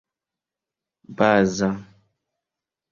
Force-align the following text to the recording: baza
baza 1.17 1.69